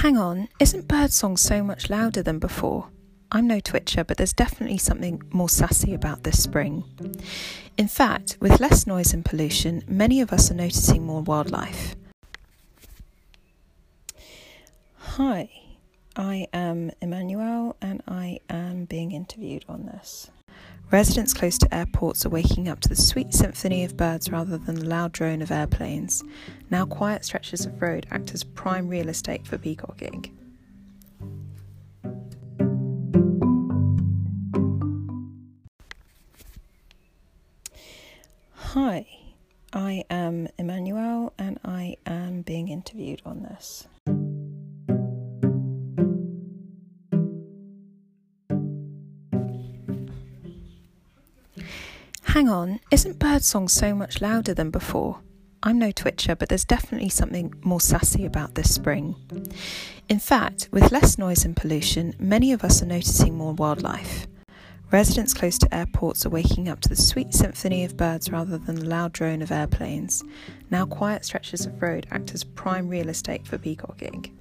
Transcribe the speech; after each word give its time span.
Hang 0.00 0.16
on, 0.16 0.48
isn't 0.58 0.88
birdsong 0.88 1.36
so 1.36 1.62
much 1.62 1.90
louder 1.90 2.22
than 2.22 2.38
before? 2.38 2.88
I'm 3.30 3.46
no 3.46 3.60
twitcher, 3.60 4.02
but 4.02 4.16
there's 4.16 4.32
definitely 4.32 4.78
something 4.78 5.22
more 5.30 5.50
sassy 5.50 5.92
about 5.92 6.22
this 6.22 6.42
spring. 6.42 6.84
In 7.76 7.86
fact, 7.86 8.38
with 8.40 8.60
less 8.60 8.86
noise 8.86 9.12
and 9.12 9.22
pollution, 9.22 9.84
many 9.86 10.22
of 10.22 10.32
us 10.32 10.50
are 10.50 10.54
noticing 10.54 11.04
more 11.04 11.20
wildlife. 11.20 11.96
Hi, 14.96 15.50
I 16.16 16.46
am 16.54 16.92
Emmanuel 17.02 17.76
and 17.82 18.02
I 18.08 18.40
am 18.48 18.86
being 18.86 19.12
interviewed 19.12 19.66
on 19.68 19.84
this. 19.84 20.30
Residents 20.90 21.32
close 21.32 21.56
to 21.56 21.72
airports 21.72 22.26
are 22.26 22.30
waking 22.30 22.68
up 22.68 22.80
to 22.80 22.88
the 22.88 22.96
sweet 22.96 23.32
symphony 23.32 23.84
of 23.84 23.96
birds 23.96 24.28
rather 24.32 24.58
than 24.58 24.74
the 24.74 24.86
loud 24.86 25.12
drone 25.12 25.40
of 25.40 25.52
airplanes. 25.52 26.24
Now, 26.68 26.84
quiet 26.84 27.24
stretches 27.24 27.64
of 27.64 27.80
road 27.80 28.08
act 28.10 28.34
as 28.34 28.42
prime 28.42 28.88
real 28.88 29.08
estate 29.08 29.46
for 29.46 29.56
peacocking. 29.56 30.36
Hi, 38.56 39.06
I 39.72 40.04
am 40.10 40.48
Emmanuel 40.58 41.32
and 41.38 41.60
I 41.64 41.98
am 42.04 42.42
being 42.42 42.66
interviewed 42.66 43.22
on 43.24 43.44
this. 43.44 43.86
Hang 52.30 52.48
on, 52.48 52.78
isn't 52.92 53.18
birdsong 53.18 53.66
so 53.66 53.92
much 53.92 54.20
louder 54.20 54.54
than 54.54 54.70
before? 54.70 55.18
I'm 55.64 55.80
no 55.80 55.90
twitcher, 55.90 56.36
but 56.36 56.48
there's 56.48 56.64
definitely 56.64 57.08
something 57.08 57.52
more 57.64 57.80
sassy 57.80 58.24
about 58.24 58.54
this 58.54 58.72
spring. 58.72 59.16
In 60.08 60.20
fact, 60.20 60.68
with 60.70 60.92
less 60.92 61.18
noise 61.18 61.44
and 61.44 61.56
pollution, 61.56 62.14
many 62.20 62.52
of 62.52 62.62
us 62.62 62.84
are 62.84 62.86
noticing 62.86 63.36
more 63.36 63.52
wildlife. 63.52 64.28
Residents 64.92 65.34
close 65.34 65.58
to 65.58 65.74
airports 65.74 66.24
are 66.24 66.30
waking 66.30 66.68
up 66.68 66.78
to 66.82 66.88
the 66.88 66.94
sweet 66.94 67.34
symphony 67.34 67.82
of 67.84 67.96
birds 67.96 68.30
rather 68.30 68.58
than 68.58 68.76
the 68.76 68.88
loud 68.88 69.10
drone 69.10 69.42
of 69.42 69.50
airplanes. 69.50 70.22
Now, 70.70 70.86
quiet 70.86 71.24
stretches 71.24 71.66
of 71.66 71.82
road 71.82 72.06
act 72.12 72.32
as 72.32 72.44
prime 72.44 72.88
real 72.88 73.08
estate 73.08 73.44
for 73.44 73.58
peacocking. 73.58 74.32